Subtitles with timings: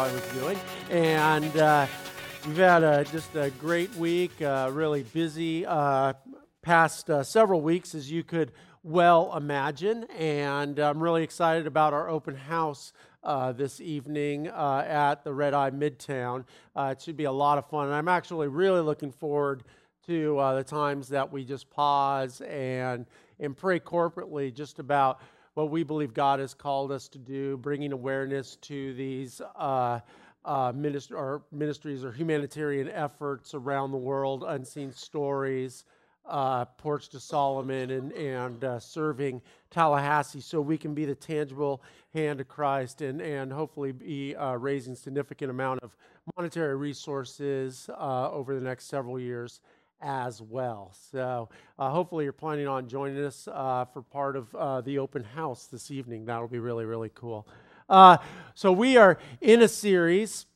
[0.00, 0.58] I was doing.
[0.88, 1.86] And uh,
[2.46, 6.14] we've had a, just a great week, uh, really busy uh,
[6.62, 10.04] past uh, several weeks, as you could well imagine.
[10.16, 12.92] And I'm really excited about our open house.
[13.22, 16.46] Uh, this evening uh, at the Red Eye Midtown.
[16.74, 17.84] it should be a lot of fun.
[17.84, 19.62] And I'm actually really looking forward
[20.06, 23.04] to the times that we just pause and,
[23.38, 25.20] and pray corporately just about
[25.60, 30.00] what we believe God has called us to do, bringing awareness to these uh,
[30.44, 35.84] uh, ministry, or ministries or humanitarian efforts around the world, unseen stories,
[36.26, 41.82] uh, Porch to Solomon, and, and uh, serving Tallahassee so we can be the tangible
[42.14, 45.94] hand of Christ and, and hopefully be uh, raising significant amount of
[46.36, 49.60] monetary resources uh, over the next several years
[50.00, 50.94] as well.
[51.10, 51.48] So
[51.78, 55.66] uh, hopefully you're planning on joining us uh, for part of uh, the open house
[55.66, 56.24] this evening.
[56.26, 57.46] That'll be really, really cool.
[57.88, 58.18] Uh,
[58.54, 60.46] so we are in a series.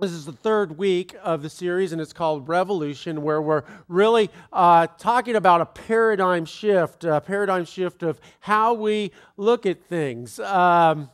[0.00, 4.28] This is the third week of the series, and it's called Revolution, where we're really
[4.52, 10.40] uh, talking about a paradigm shift, a paradigm shift of how we look at things.
[10.40, 11.10] Um,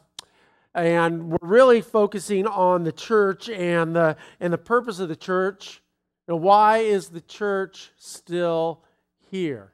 [0.74, 5.82] and we're really focusing on the church and the, and the purpose of the church
[6.30, 8.84] now, why is the church still
[9.32, 9.72] here,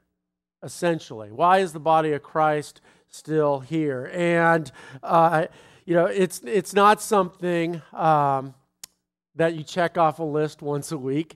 [0.63, 1.31] essentially?
[1.31, 4.09] Why is the body of Christ still here?
[4.11, 4.71] And,
[5.03, 5.45] uh,
[5.85, 8.55] you know, it's, it's not something um,
[9.35, 11.35] that you check off a list once a week.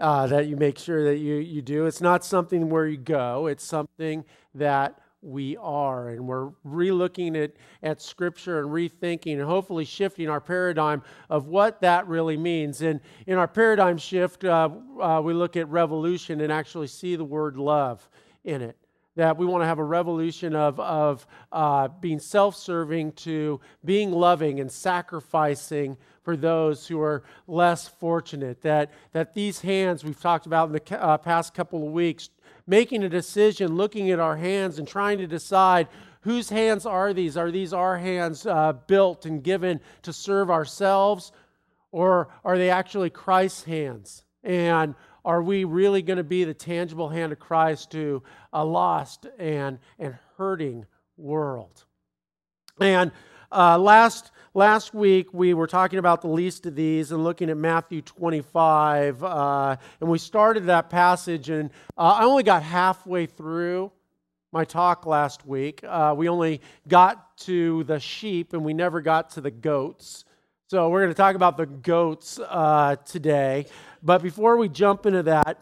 [0.00, 1.86] Uh, that you make sure that you, you do.
[1.86, 6.10] It's not something where you go, it's something that we are.
[6.10, 11.80] And we're relooking at, at Scripture and rethinking and hopefully shifting our paradigm of what
[11.80, 12.80] that really means.
[12.82, 17.24] And in our paradigm shift, uh, uh, we look at revolution and actually see the
[17.24, 18.08] word love
[18.44, 18.76] in it.
[19.16, 24.12] That we want to have a revolution of, of uh, being self serving to being
[24.12, 28.60] loving and sacrificing for those who are less fortunate.
[28.60, 32.28] That, that these hands we've talked about in the uh, past couple of weeks
[32.66, 35.88] making a decision, looking at our hands and trying to decide
[36.20, 37.36] whose hands are these?
[37.36, 41.32] Are these our hands uh, built and given to serve ourselves?
[41.92, 44.24] Or are they actually Christ's hands?
[44.42, 44.94] And
[45.24, 48.22] are we really going to be the tangible hand of Christ to
[48.52, 51.84] a lost and, and hurting world?
[52.80, 53.12] And
[53.52, 57.58] uh, last Last week, we were talking about the least of these and looking at
[57.58, 59.22] Matthew 25.
[59.22, 61.68] Uh, and we started that passage, and
[61.98, 63.92] uh, I only got halfway through
[64.52, 65.84] my talk last week.
[65.86, 70.24] Uh, we only got to the sheep, and we never got to the goats.
[70.68, 73.66] So we're going to talk about the goats uh, today.
[74.02, 75.60] But before we jump into that,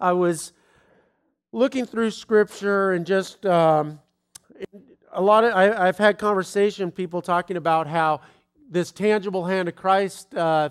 [0.00, 0.52] I was
[1.50, 3.44] looking through Scripture and just.
[3.44, 3.98] Um,
[5.16, 8.20] a lot of I, have had conversation people talking about how
[8.70, 10.68] this tangible hand of Christ uh,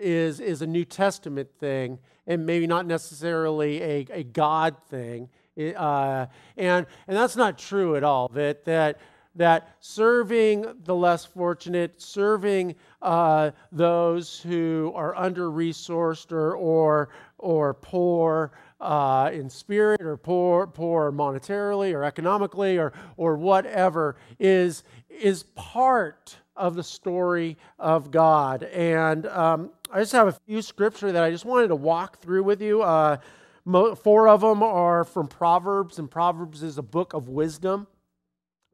[0.00, 5.28] is, is a New Testament thing and maybe not necessarily a, a God thing.
[5.58, 6.26] Uh,
[6.56, 8.28] and, and that's not true at all.
[8.28, 8.98] That, that,
[9.34, 17.10] that serving the less fortunate, serving uh, those who are under resourced or, or,
[17.42, 24.84] or poor, uh, in spirit or poor, poor monetarily or economically or, or whatever is,
[25.10, 28.62] is part of the story of God.
[28.62, 32.44] And um, I just have a few scripture that I just wanted to walk through
[32.44, 32.82] with you.
[32.82, 33.18] Uh,
[33.64, 37.86] mo- four of them are from Proverbs, and Proverbs is a book of wisdom.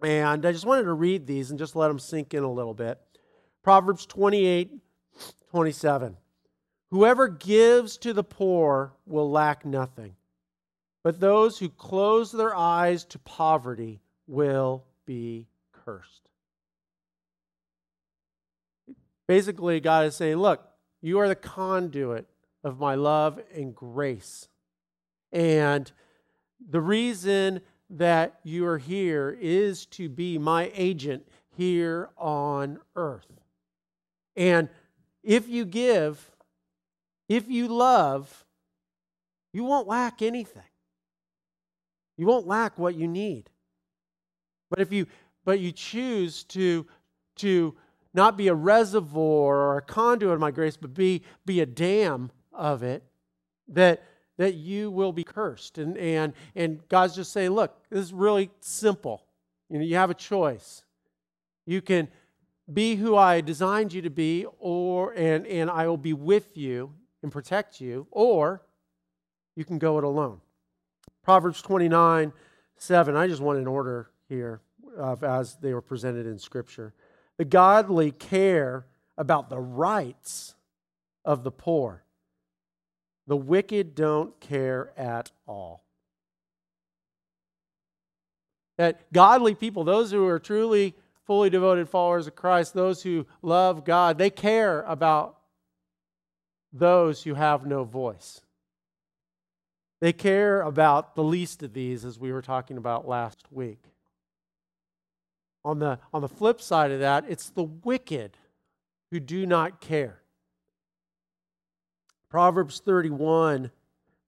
[0.02, 2.74] And I just wanted to read these and just let them sink in a little
[2.74, 3.00] bit.
[3.64, 4.70] Proverbs 28
[5.50, 6.16] 27.
[6.90, 10.16] Whoever gives to the poor will lack nothing,
[11.04, 16.28] but those who close their eyes to poverty will be cursed.
[19.26, 20.66] Basically, God is saying, Look,
[21.02, 22.26] you are the conduit
[22.64, 24.48] of my love and grace.
[25.30, 25.90] And
[26.70, 27.60] the reason
[27.90, 31.26] that you are here is to be my agent
[31.56, 33.26] here on earth.
[34.36, 34.68] And
[35.22, 36.30] if you give,
[37.28, 38.44] if you love,
[39.52, 40.62] you won't lack anything.
[42.16, 43.50] You won't lack what you need.
[44.70, 45.06] But if you
[45.44, 46.86] but you choose to
[47.36, 47.74] to
[48.14, 52.30] not be a reservoir or a conduit of my grace, but be, be a dam
[52.52, 53.04] of it,
[53.68, 54.02] that,
[54.36, 55.78] that you will be cursed.
[55.78, 59.24] And, and, and God's just saying, look, this is really simple.
[59.68, 60.82] You know, you have a choice.
[61.66, 62.08] You can
[62.72, 66.92] be who I designed you to be, or and, and I will be with you
[67.22, 68.62] and protect you, or
[69.56, 70.40] you can go it alone.
[71.22, 72.32] Proverbs 29,
[72.76, 73.16] 7.
[73.16, 74.60] I just want an order here.
[74.98, 76.92] of as they were presented in Scripture.
[77.36, 78.86] The godly care
[79.16, 80.54] about the rights
[81.24, 82.04] of the poor.
[83.26, 85.84] The wicked don't care at all.
[88.76, 90.94] That godly people, those who are truly
[91.24, 95.37] fully devoted followers of Christ, those who love God, they care about
[96.72, 98.40] those who have no voice.
[100.00, 103.82] They care about the least of these, as we were talking about last week.
[105.64, 108.36] On the, on the flip side of that, it's the wicked
[109.10, 110.20] who do not care.
[112.28, 113.70] Proverbs 31,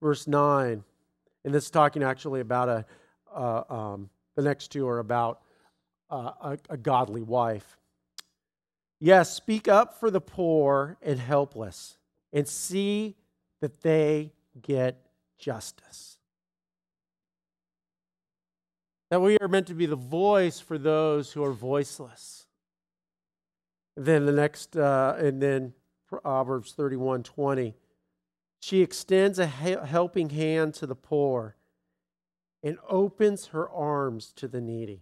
[0.01, 0.83] verse 9,
[1.45, 2.85] and this is talking actually about a,
[3.33, 5.41] uh, um, the next two are about
[6.09, 7.77] uh, a, a godly wife.
[8.99, 11.97] Yes, speak up for the poor and helpless,
[12.33, 13.15] and see
[13.61, 14.31] that they
[14.61, 15.05] get
[15.37, 16.17] justice.
[19.09, 22.47] That we are meant to be the voice for those who are voiceless.
[23.97, 25.73] Then the next, uh, and then
[26.07, 27.73] Proverbs 31 20.
[28.61, 31.55] She extends a helping hand to the poor
[32.63, 35.01] and opens her arms to the needy.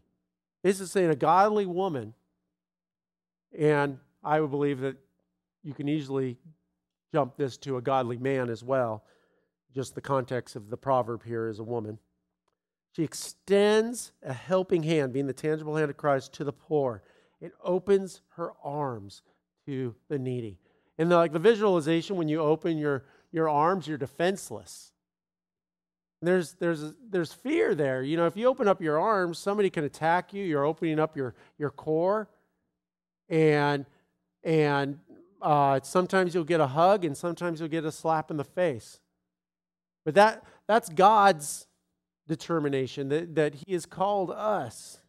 [0.64, 2.14] This is saying a godly woman,
[3.58, 4.98] and I would believe that
[5.62, 6.38] you can easily
[7.13, 9.03] jump this to a godly man as well.
[9.73, 12.00] Just the context of the proverb here is a woman.
[12.95, 17.03] She extends a helping hand, being the tangible hand of Christ, to the poor.
[17.39, 19.21] It opens her arms
[19.65, 20.57] to the needy.
[20.97, 24.91] And the, like the visualization, when you open your your arms, you're defenseless.
[26.21, 28.01] There's, there's, there's fear there.
[28.01, 30.44] You know, if you open up your arms, somebody can attack you.
[30.44, 32.27] You're opening up your, your core.
[33.29, 33.85] And,
[34.44, 35.00] and
[35.41, 39.00] uh, sometimes you'll get a hug and sometimes you'll get a slap in the face.
[40.06, 41.68] But that, that's God's
[42.27, 45.00] determination that, that He has called us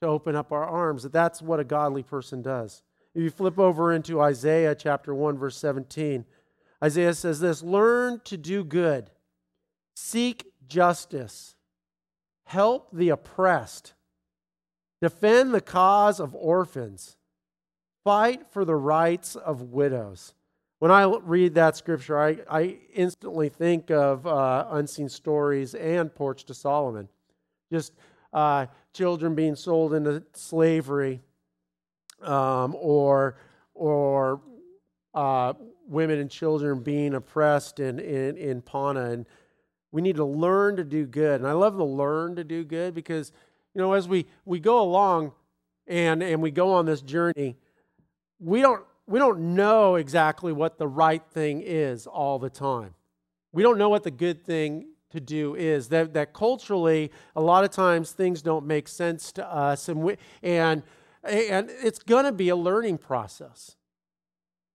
[0.00, 1.04] to open up our arms.
[1.04, 2.82] That that's what a godly person does.
[3.14, 6.24] If you flip over into Isaiah chapter 1, verse 17,
[6.82, 9.10] Isaiah says this Learn to do good,
[9.94, 11.54] seek justice,
[12.44, 13.92] help the oppressed,
[15.00, 17.16] defend the cause of orphans,
[18.04, 20.34] fight for the rights of widows.
[20.78, 26.44] When I read that scripture, I, I instantly think of uh, Unseen Stories and Porch
[26.46, 27.08] to Solomon.
[27.70, 27.92] Just
[28.32, 31.20] uh, children being sold into slavery
[32.20, 33.36] um, or,
[33.74, 34.40] or
[35.14, 35.52] uh,
[35.86, 39.10] women and children being oppressed in, in, in Pana.
[39.10, 39.26] And
[39.92, 41.40] we need to learn to do good.
[41.40, 43.30] And I love the learn to do good because,
[43.74, 45.32] you know, as we, we go along
[45.86, 47.56] and, and we go on this journey,
[48.42, 52.94] we don't, we don't know exactly what the right thing is all the time.
[53.52, 55.88] We don't know what the good thing to do is.
[55.88, 59.88] That, that culturally, a lot of times things don't make sense to us.
[59.88, 60.82] And, we, and,
[61.22, 63.76] and it's going to be a learning process.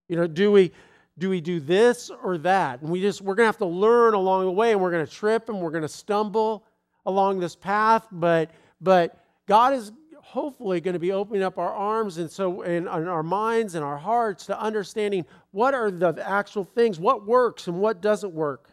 [0.07, 0.71] You know, do we
[1.17, 2.81] do we do this or that?
[2.81, 5.05] And we just we're going to have to learn along the way and we're going
[5.05, 6.63] to trip and we're going to stumble
[7.05, 9.91] along this path, but but God is
[10.27, 13.83] hopefully going to be opening up our arms and so and, and our minds and
[13.83, 18.69] our hearts to understanding what are the actual things, what works and what doesn't work.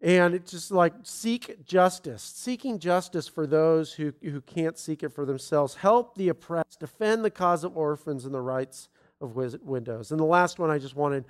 [0.00, 5.08] And it's just like seek justice, seeking justice for those who, who can't seek it
[5.08, 5.74] for themselves.
[5.74, 8.88] Help the oppressed, defend the cause of orphans and the rights
[9.20, 10.12] of widows.
[10.12, 11.24] And the last one I just wanted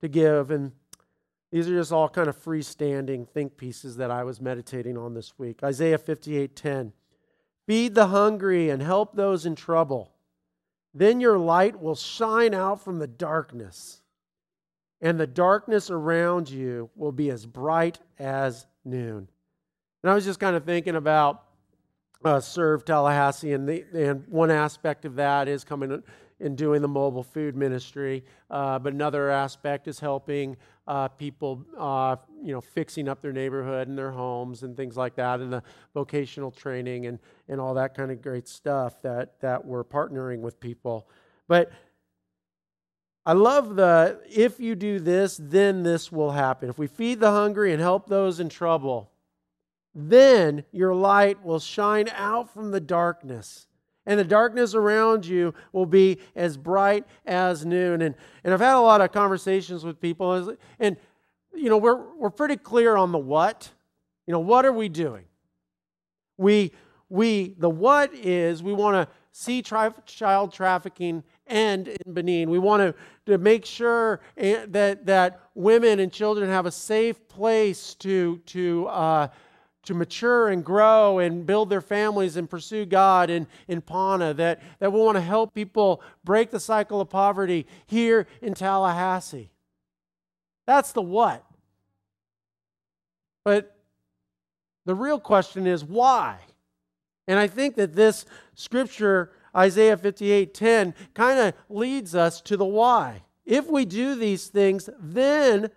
[0.00, 0.72] to give, and
[1.52, 5.38] these are just all kind of freestanding think pieces that I was meditating on this
[5.38, 5.62] week.
[5.62, 6.92] Isaiah 58:10.
[7.66, 10.12] Feed the hungry and help those in trouble.
[10.94, 14.02] Then your light will shine out from the darkness
[15.00, 19.28] and the darkness around you will be as bright as noon.
[20.02, 21.42] And I was just kind of thinking about
[22.24, 26.02] uh, Serve Tallahassee, and, the, and one aspect of that is coming
[26.40, 32.16] and doing the mobile food ministry, uh, but another aspect is helping uh, people, uh,
[32.42, 35.62] you know, fixing up their neighborhood and their homes and things like that, and the
[35.94, 40.60] vocational training and, and all that kind of great stuff that, that we're partnering with
[40.60, 41.08] people.
[41.48, 41.72] But
[43.24, 46.68] I love the if you do this, then this will happen.
[46.68, 49.10] If we feed the hungry and help those in trouble,
[49.92, 53.66] then your light will shine out from the darkness.
[54.06, 58.02] And the darkness around you will be as bright as noon.
[58.02, 60.96] And, and I've had a lot of conversations with people, and
[61.54, 63.70] you know, we're, we're pretty clear on the what.
[64.26, 65.24] You know, what are we doing?
[66.36, 66.72] We,
[67.08, 72.50] we the what is we want to see tri- child trafficking end in Benin.
[72.50, 72.94] We want to,
[73.30, 79.28] to make sure that, that women and children have a safe place to, to, uh,
[79.86, 84.62] to mature and grow and build their families and pursue God in, in Pana, that,
[84.78, 89.50] that we want to help people break the cycle of poverty here in Tallahassee.
[90.66, 91.44] That's the what.
[93.44, 93.76] But
[94.84, 96.38] the real question is why?
[97.28, 102.64] And I think that this scripture, Isaiah 58 10, kind of leads us to the
[102.64, 103.22] why.
[103.44, 105.70] If we do these things, then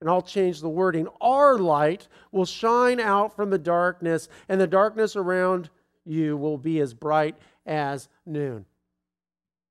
[0.00, 4.66] and I'll change the wording, our light will shine out from the darkness, and the
[4.66, 5.70] darkness around
[6.04, 8.66] you will be as bright as noon.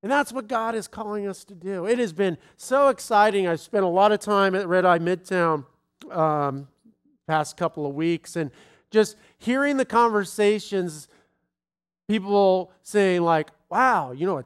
[0.04, 1.86] And that's what God is calling us to do.
[1.86, 3.48] It has been so exciting.
[3.48, 5.66] I've spent a lot of time at Red Eye Midtown
[6.12, 6.68] um,
[7.28, 8.52] past couple of weeks, and
[8.92, 11.08] just hearing the conversations,
[12.08, 14.46] people saying like, "Wow, you know, a,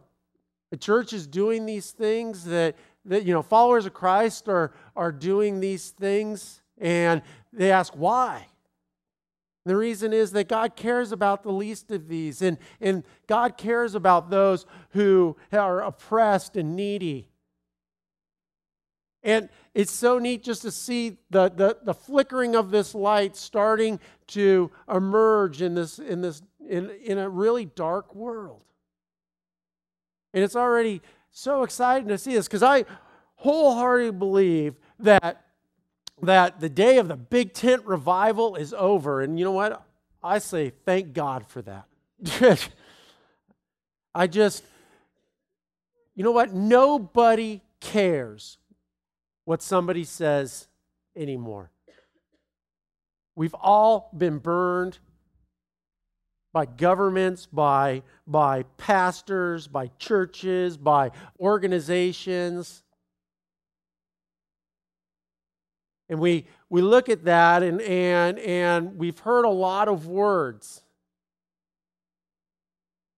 [0.71, 5.11] a church is doing these things that that you know followers of Christ are are
[5.11, 8.47] doing these things and they ask why.
[9.65, 13.95] The reason is that God cares about the least of these and and God cares
[13.95, 17.29] about those who are oppressed and needy.
[19.21, 23.99] And it's so neat just to see the, the, the flickering of this light starting
[24.27, 28.61] to emerge in this in this in, in a really dark world.
[30.33, 31.01] And it's already
[31.31, 32.85] so excited to see this because I
[33.35, 35.45] wholeheartedly believe that
[36.21, 39.21] that the day of the big tent revival is over.
[39.21, 39.81] And you know what?
[40.21, 41.85] I say thank God for that.
[44.15, 44.63] I just,
[46.15, 46.53] you know what?
[46.53, 48.57] Nobody cares
[49.45, 50.67] what somebody says
[51.15, 51.71] anymore.
[53.35, 54.97] We've all been burned
[56.51, 62.83] by governments, by, by pastors, by churches, by organizations.
[66.09, 70.81] And we, we look at that and, and, and we've heard a lot of words.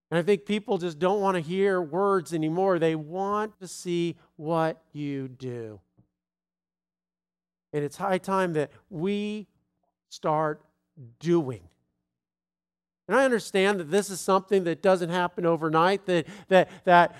[0.09, 2.79] And I think people just don't want to hear words anymore.
[2.79, 5.79] They want to see what you do.
[7.71, 9.47] And it's high time that we
[10.09, 10.61] start
[11.21, 11.61] doing.
[13.12, 17.13] And I understand that this is something that doesn't happen overnight, that, that, that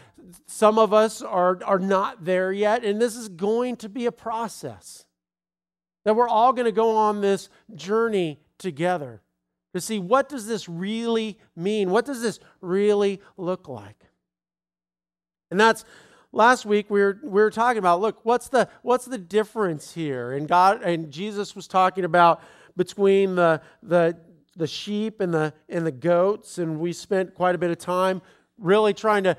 [0.46, 4.12] some of us are, are not there yet, and this is going to be a
[4.14, 5.04] process.
[6.06, 9.22] That we're all going to go on this journey together
[9.74, 11.90] to see what does this really mean?
[11.90, 14.06] What does this really look like?
[15.50, 15.84] And that's
[16.32, 20.32] last week we were, we were talking about look what's the what's the difference here
[20.32, 22.42] and god and jesus was talking about
[22.78, 24.18] between the the
[24.56, 28.22] the sheep and the and the goats and we spent quite a bit of time
[28.58, 29.36] really trying to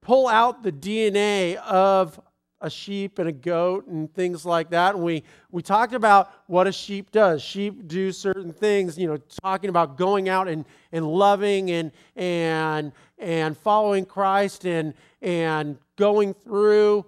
[0.00, 2.20] pull out the DNA of
[2.60, 4.94] a sheep and a goat and things like that.
[4.94, 7.42] And we we talked about what a sheep does.
[7.42, 12.92] Sheep do certain things you know talking about going out and and loving and and
[13.18, 17.04] and following Christ and and going through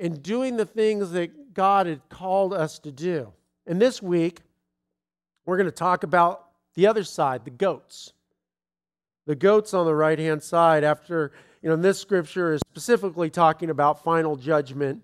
[0.00, 3.32] and doing the things that God had called us to do.
[3.66, 4.40] And this week
[5.46, 6.45] we're going to talk about
[6.76, 8.12] the other side, the goats.
[9.26, 13.70] The goats on the right hand side, after, you know, this scripture is specifically talking
[13.70, 15.02] about final judgment,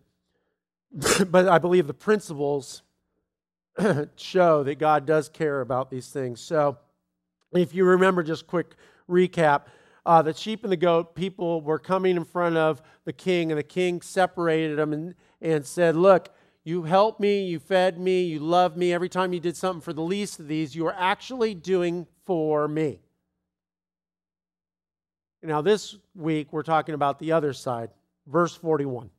[1.27, 2.83] but I believe the principles
[4.17, 6.41] show that God does care about these things.
[6.41, 6.79] So,
[7.53, 8.77] if you remember, just quick
[9.11, 9.63] recap
[10.05, 13.59] uh, the sheep and the goat, people were coming in front of the king, and
[13.59, 16.31] the king separated them and, and said, Look,
[16.65, 18.93] you helped me, you fed me, you loved me.
[18.93, 22.69] Every time you did something for the least of these, you were actually doing for
[22.69, 23.01] me.
[25.43, 27.91] Now, this week, we're talking about the other side,
[28.27, 29.11] verse 41.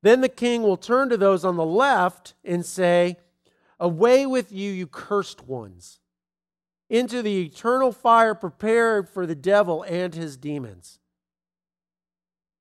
[0.00, 3.18] Then the king will turn to those on the left and say,
[3.78, 6.00] Away with you, you cursed ones,
[6.88, 10.98] into the eternal fire prepared for the devil and his demons.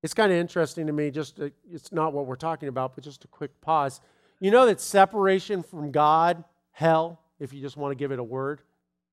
[0.04, 3.04] It's kind of interesting to me, just to, it's not what we're talking about, but
[3.04, 4.00] just a quick pause.
[4.39, 8.24] You know that separation from God, hell, if you just want to give it a
[8.24, 8.62] word,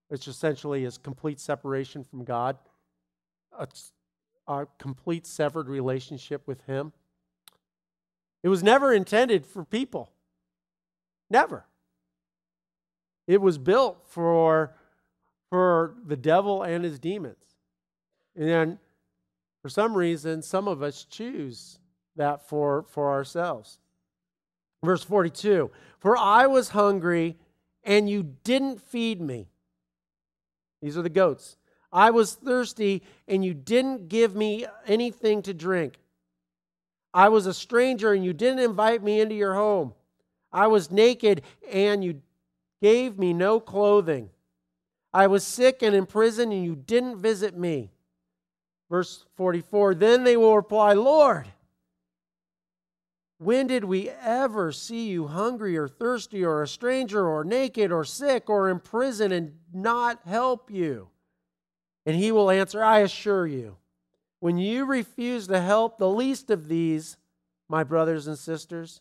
[0.08, 2.58] which essentially is complete separation from God,
[3.58, 3.66] a,
[4.46, 6.92] a complete severed relationship with Him.
[8.42, 10.12] It was never intended for people.
[11.30, 11.64] Never.
[13.26, 14.74] It was built for,
[15.48, 17.56] for the devil and his demons.
[18.36, 18.78] And
[19.64, 21.78] for some reason, some of us choose
[22.16, 23.78] that for, for ourselves.
[24.84, 27.38] Verse 42 For I was hungry,
[27.82, 29.48] and you didn't feed me.
[30.82, 31.56] These are the goats.
[31.90, 35.94] I was thirsty, and you didn't give me anything to drink.
[37.14, 39.94] I was a stranger, and you didn't invite me into your home.
[40.52, 41.40] I was naked,
[41.72, 42.20] and you
[42.82, 44.28] gave me no clothing.
[45.14, 47.93] I was sick and in prison, and you didn't visit me.
[48.94, 51.48] Verse 44 Then they will reply, Lord,
[53.38, 58.04] when did we ever see you hungry or thirsty or a stranger or naked or
[58.04, 61.08] sick or in prison and not help you?
[62.06, 63.78] And he will answer, I assure you,
[64.38, 67.16] when you refuse to help the least of these,
[67.68, 69.00] my brothers and sisters,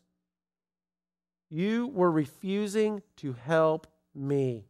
[1.51, 3.85] you were refusing to help
[4.15, 4.65] me.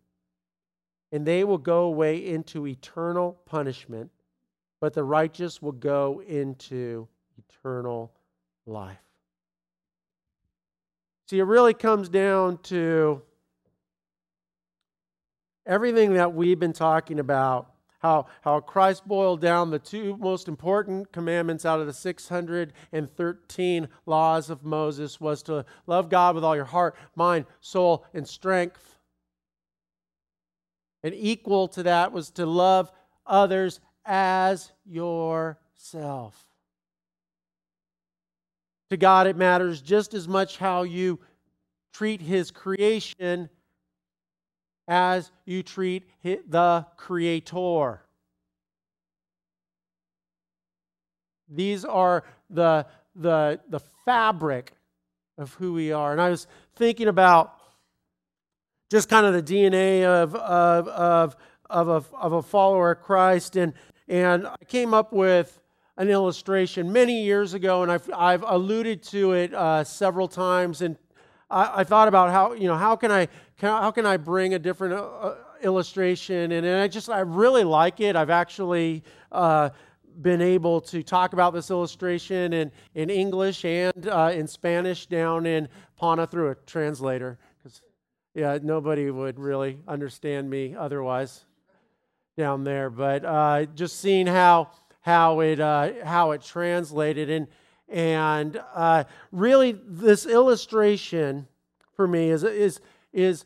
[1.13, 4.11] And they will go away into eternal punishment,
[4.83, 8.11] but the righteous will go into eternal
[8.65, 8.97] life.
[11.29, 13.21] See, it really comes down to
[15.65, 21.13] everything that we've been talking about how, how Christ boiled down the two most important
[21.13, 26.65] commandments out of the 613 laws of Moses was to love God with all your
[26.65, 28.97] heart, mind, soul, and strength.
[31.03, 32.91] And equal to that was to love
[33.25, 36.45] others as yourself.
[38.89, 41.19] To God, it matters just as much how you
[41.93, 43.50] treat His creation
[44.88, 48.01] as you treat the Creator.
[51.50, 54.74] These are the, the, the fabric
[55.38, 56.12] of who we are.
[56.12, 57.53] And I was thinking about
[58.91, 61.36] just kind of the DNA of, of, of,
[61.69, 63.55] of, a, of a follower of Christ.
[63.55, 63.74] And,
[64.07, 65.60] and I came up with
[65.98, 70.81] an illustration many years ago, and I've, I've alluded to it uh, several times.
[70.81, 70.98] And
[71.50, 74.60] I, I, thought about how, you know, how can I how can I bring a
[74.60, 76.51] different uh, uh, illustration?
[76.51, 78.15] And, and, I just, I really like it.
[78.15, 79.69] I've actually uh,
[80.22, 85.45] been able to talk about this illustration in, in English and uh, in Spanish down
[85.45, 87.38] in Pana through a translator.
[87.63, 87.82] Because,
[88.34, 91.45] yeah, nobody would really understand me otherwise
[92.38, 92.89] down there.
[92.89, 97.30] But uh, just seeing how, how, it, uh, how it translated.
[97.30, 97.48] And,
[97.89, 98.62] and
[99.32, 101.48] really, this illustration
[101.96, 102.80] for me is, is
[103.13, 103.46] is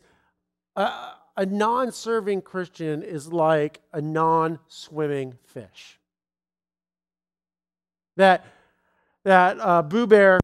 [0.74, 0.90] a,
[1.36, 6.00] a non serving Christian is like a non swimming fish.
[8.16, 8.44] That,
[9.24, 10.40] that uh, Boo Bear,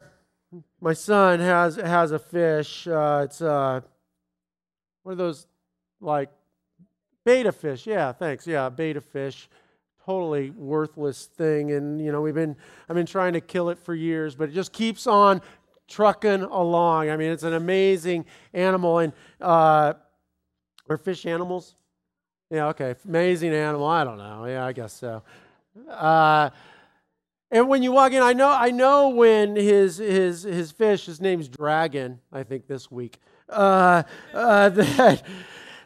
[0.81, 2.87] my son, has, has a fish.
[2.87, 3.81] Uh, it's uh,
[5.03, 5.47] one of those
[6.01, 6.31] like
[7.25, 7.87] betta fish.
[7.87, 8.47] Yeah, thanks.
[8.47, 9.49] Yeah, betta fish
[10.05, 12.55] totally worthless thing and you know we've been
[12.91, 15.41] i've been trying to kill it for years but it just keeps on
[15.89, 17.11] trucking along.
[17.11, 18.99] I mean, it's an amazing animal.
[18.99, 19.95] And uh,
[20.89, 21.75] are fish animals?
[22.51, 22.95] Yeah, okay.
[23.07, 23.87] Amazing animal.
[23.87, 24.47] I don't know.
[24.47, 25.23] Yeah, I guess so.
[25.89, 26.51] Uh,
[27.51, 31.21] and when you walk in, I know I know when his his his fish, his
[31.21, 33.19] name's Dragon, I think this week.
[33.49, 35.23] Uh, uh, that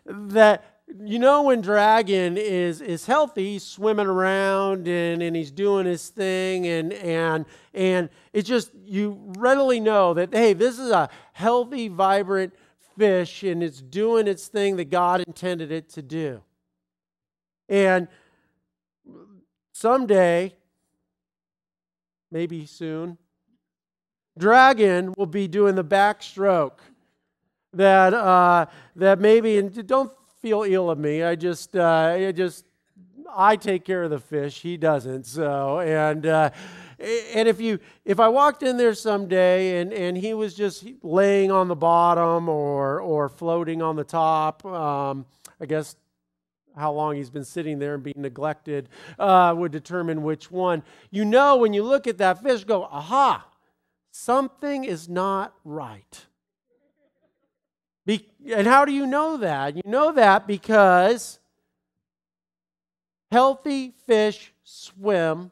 [0.06, 5.86] that you know when dragon is is healthy he's swimming around and, and he's doing
[5.86, 11.08] his thing and and and it's just you readily know that hey this is a
[11.32, 12.52] healthy vibrant
[12.98, 16.42] fish and it's doing its thing that god intended it to do.
[17.68, 18.08] And
[19.72, 20.56] someday
[22.30, 23.18] maybe soon
[24.38, 26.78] dragon will be doing the backstroke
[27.72, 31.22] that uh, that maybe and don't feel ill of me.
[31.22, 32.64] I just, uh, I just,
[33.34, 34.60] I take care of the fish.
[34.60, 35.26] He doesn't.
[35.26, 36.50] So, and, uh,
[37.00, 41.50] and if you if I walked in there someday and, and he was just laying
[41.52, 45.24] on the bottom or or floating on the top, um,
[45.60, 45.96] I guess
[46.76, 50.82] how long he's been sitting there and being neglected uh, would determine which one.
[51.10, 53.46] You know, when you look at that fish, go, aha,
[54.10, 56.26] something is not right.
[58.46, 59.76] And how do you know that?
[59.76, 61.38] You know that because
[63.30, 65.50] healthy fish swim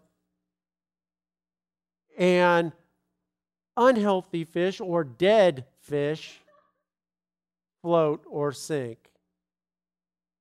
[2.16, 2.72] and
[3.76, 6.40] unhealthy fish or dead fish
[7.82, 8.98] float or sink.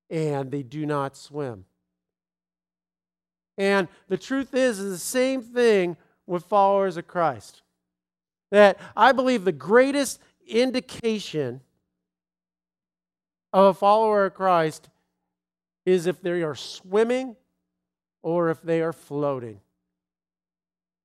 [0.08, 1.64] And they do not swim.
[3.58, 7.62] And the truth is, is the same thing with followers of Christ.
[8.50, 11.60] That I believe the greatest indication
[13.56, 14.90] of a follower of Christ
[15.86, 17.36] is if they are swimming
[18.22, 19.60] or if they are floating.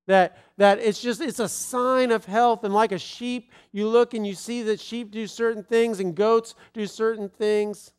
[0.08, 4.14] That, that it's just it's a sign of health and like a sheep you look
[4.14, 7.94] and you see that sheep do certain things and goats do certain things.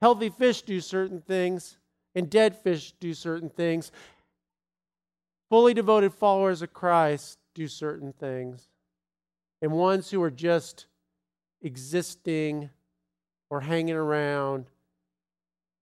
[0.00, 1.76] Healthy fish do certain things
[2.14, 3.92] and dead fish do certain things.
[5.50, 8.70] Fully devoted followers of christ do certain things.
[9.60, 10.86] And ones who are just
[11.60, 12.70] existing
[13.50, 14.66] or hanging around.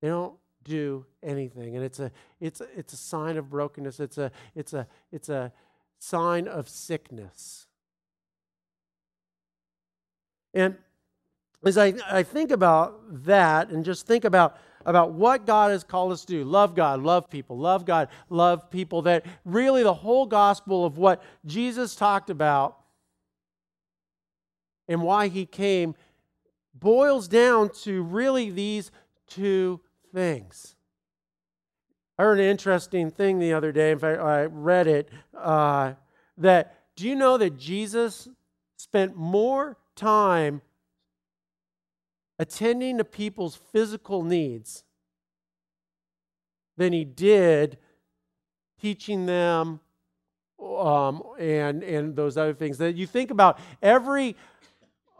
[0.01, 1.77] They don't do anything.
[1.77, 4.01] And it's a it's a, it's a sign of brokenness.
[4.01, 5.53] It's a it's a it's a
[5.99, 7.67] sign of sickness.
[10.55, 10.77] And
[11.65, 16.13] as I, I think about that and just think about about what God has called
[16.13, 19.03] us to do love God, love people, love God, love people.
[19.03, 22.79] That really the whole gospel of what Jesus talked about
[24.89, 25.95] and why he came
[26.81, 28.91] boils down to really these
[29.27, 29.81] two
[30.13, 30.77] things.
[32.19, 33.91] I heard an interesting thing the other day.
[33.91, 35.11] In fact, I read it.
[35.37, 35.95] Uh,
[36.39, 38.29] that do you know that Jesus
[38.77, 40.63] spent more time
[42.39, 44.85] attending to people's physical needs
[46.77, 47.79] than he did
[48.81, 49.81] teaching them
[50.63, 52.79] um, and, and those other things.
[52.79, 54.37] That you think about every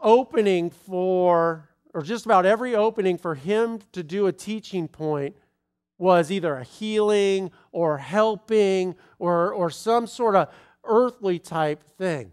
[0.01, 5.35] opening for, or just about every opening for him to do a teaching point
[5.97, 10.49] was either a healing or helping or, or some sort of
[10.83, 12.31] earthly type thing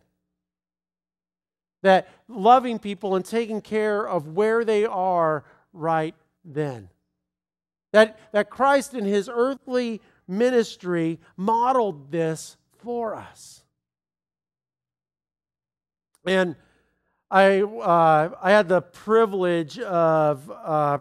[1.84, 6.88] that loving people and taking care of where they are right then.
[7.92, 13.62] That, that Christ in his earthly ministry modeled this for us.
[16.26, 16.56] And
[17.34, 20.98] I, uh, I had the privilege of uh,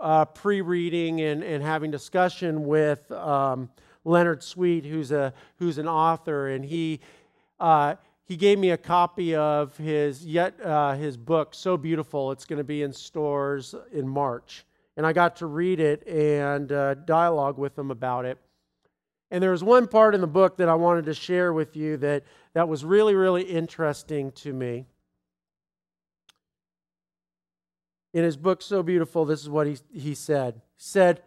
[0.00, 3.68] uh, pre reading and, and having discussion with um,
[4.04, 7.00] Leonard Sweet, who's, a, who's an author, and he
[7.58, 12.44] uh, he gave me a copy of his yet uh, his book so beautiful it's
[12.44, 14.64] going to be in stores in march.
[14.96, 18.38] And i got to read it and uh, dialogue with him about it.
[19.32, 21.96] And there was one part in the book that i wanted to share with you
[21.96, 24.86] that that was really really interesting to me
[28.18, 31.22] in his book so beautiful this is what he, he said he said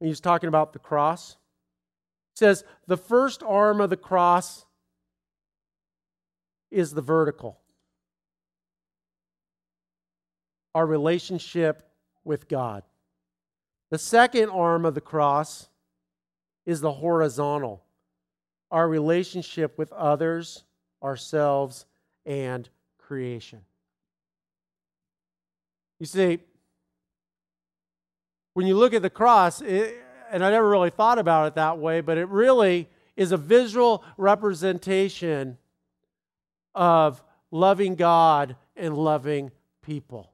[0.00, 1.36] he was talking about the cross
[2.34, 4.64] he says the first arm of the cross
[6.70, 7.58] is the vertical
[10.74, 11.88] our relationship
[12.24, 12.82] with God.
[13.90, 15.68] The second arm of the cross
[16.66, 17.82] is the horizontal
[18.70, 20.64] our relationship with others,
[21.00, 21.86] ourselves,
[22.26, 23.60] and creation.
[26.00, 26.38] You see,
[28.54, 29.96] when you look at the cross, it,
[30.30, 34.04] and I never really thought about it that way, but it really is a visual
[34.16, 35.58] representation
[36.74, 39.50] of loving God and loving
[39.82, 40.30] people.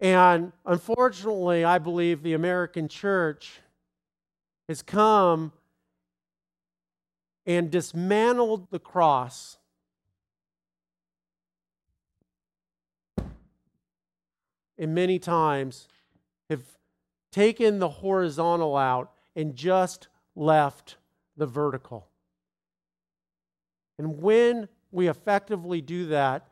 [0.00, 3.60] And unfortunately, I believe the American church
[4.68, 5.52] has come
[7.46, 9.57] and dismantled the cross.
[14.78, 15.88] And many times
[16.48, 16.62] have
[17.32, 20.96] taken the horizontal out and just left
[21.36, 22.08] the vertical.
[23.98, 26.46] And when we effectively do that,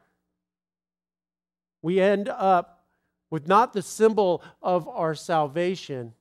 [1.82, 2.84] we end up
[3.30, 6.14] with not the symbol of our salvation,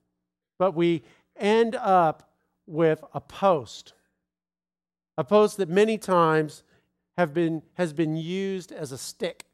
[0.58, 1.02] but we
[1.36, 2.30] end up
[2.66, 3.92] with a post.
[5.18, 6.62] A post that many times
[7.16, 9.45] have been, has been used as a stick.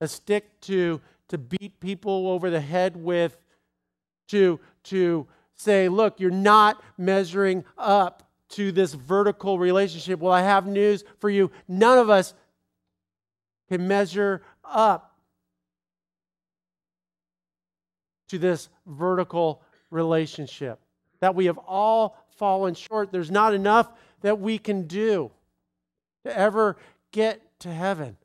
[0.00, 3.38] A stick to, to beat people over the head with,
[4.28, 10.20] to, to say, look, you're not measuring up to this vertical relationship.
[10.20, 11.50] Well, I have news for you.
[11.66, 12.34] None of us
[13.68, 15.16] can measure up
[18.28, 20.78] to this vertical relationship.
[21.20, 23.10] That we have all fallen short.
[23.10, 25.30] There's not enough that we can do
[26.24, 26.76] to ever
[27.12, 28.16] get to heaven.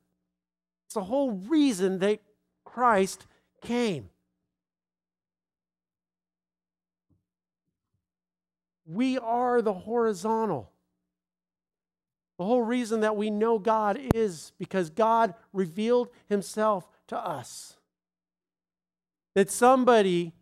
[0.92, 2.20] It's the whole reason that
[2.66, 3.26] Christ
[3.62, 4.10] came.
[8.86, 10.70] We are the horizontal.
[12.38, 17.78] The whole reason that we know God is because God revealed himself to us.
[19.34, 20.34] That somebody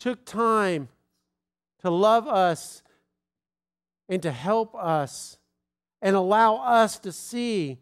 [0.00, 0.88] took time
[1.82, 2.82] to love us
[4.08, 5.38] and to help us
[6.02, 7.78] and allow us to see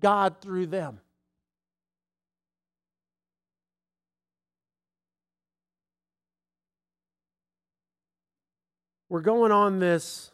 [0.00, 1.00] God through them.
[9.10, 10.30] we're going on this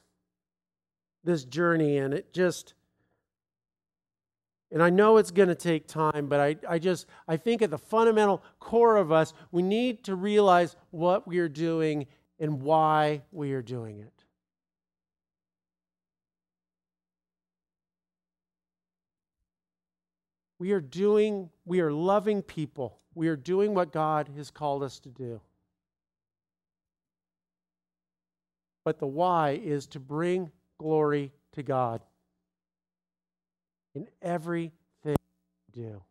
[1.24, 2.74] this journey and it just
[4.70, 7.70] and i know it's going to take time but I, I just i think at
[7.70, 12.06] the fundamental core of us we need to realize what we are doing
[12.38, 14.15] and why we are doing it
[20.58, 22.98] We are doing, we are loving people.
[23.14, 25.40] We are doing what God has called us to do.
[28.84, 32.02] But the why is to bring glory to God
[33.94, 34.72] in everything
[35.04, 36.02] we do.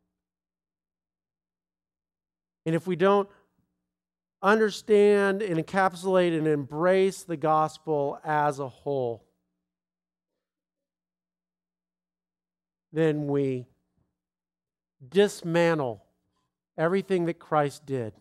[2.65, 3.29] And if we don't
[4.41, 9.23] understand and encapsulate and embrace the gospel as a whole,
[12.91, 13.67] then we
[15.07, 16.03] dismantle
[16.77, 18.13] everything that Christ did.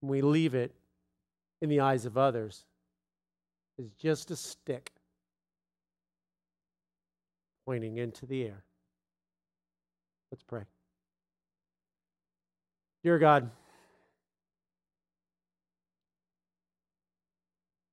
[0.00, 0.74] We leave it
[1.60, 2.64] in the eyes of others
[3.78, 4.90] as just a stick
[7.64, 8.64] pointing into the air.
[10.30, 10.62] Let's pray.
[13.04, 13.50] Dear God,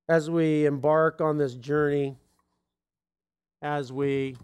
[0.09, 2.15] as we embark on this journey,
[3.61, 4.35] as we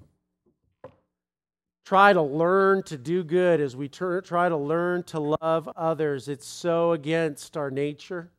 [1.84, 6.46] try to learn to do good, as we try to learn to love others, it's
[6.46, 8.30] so against our nature.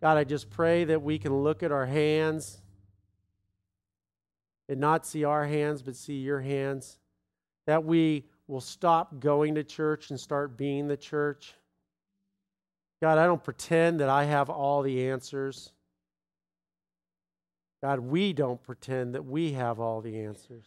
[0.00, 2.60] God, I just pray that we can look at our hands
[4.68, 6.98] and not see our hands, but see your hands.
[7.66, 11.54] That we will stop going to church and start being the church.
[13.02, 15.72] God, I don't pretend that I have all the answers.
[17.82, 20.64] God, we don't pretend that we have all the answers.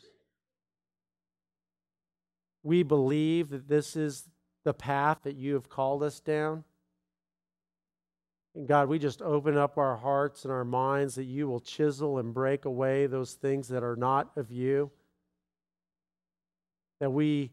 [2.63, 4.29] We believe that this is
[4.63, 6.63] the path that you have called us down.
[8.55, 12.19] And God, we just open up our hearts and our minds that you will chisel
[12.19, 14.91] and break away those things that are not of you.
[16.99, 17.51] That we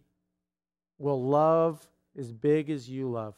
[0.99, 1.87] will love
[2.19, 3.35] as big as you love.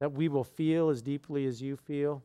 [0.00, 2.22] That we will feel as deeply as you feel.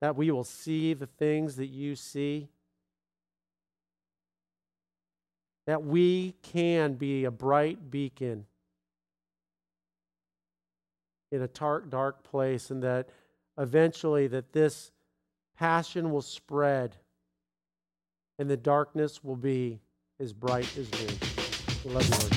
[0.00, 2.48] That we will see the things that you see.
[5.66, 8.46] That we can be a bright beacon
[11.30, 13.08] in a dark, dark place, and that
[13.56, 14.90] eventually that this
[15.56, 16.96] passion will spread
[18.38, 19.80] and the darkness will be
[20.18, 21.18] as bright as noon.
[21.84, 22.32] We love you, Lord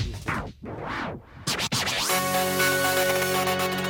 [3.72, 3.85] Jesus.